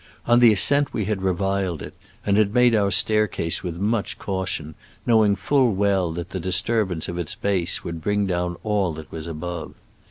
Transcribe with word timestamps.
On 0.25 0.39
the 0.39 0.51
ascent 0.51 0.93
we 0.95 1.05
had 1.05 1.21
reviled 1.21 1.83
it, 1.83 1.93
and 2.25 2.35
had 2.35 2.55
made 2.55 2.73
our 2.73 2.89
staircase 2.89 3.61
with 3.61 3.77
much 3.77 4.17
caution, 4.17 4.73
knowing 5.05 5.35
full 5.35 5.75
well 5.75 6.11
that 6.13 6.31
the 6.31 6.39
disturbance 6.39 7.07
of 7.07 7.19
its 7.19 7.35
base 7.35 7.83
would 7.83 8.01
bring 8.01 8.25
down 8.25 8.57
all 8.63 8.93
that 8.93 9.11
was 9.11 9.27
above. 9.27 9.75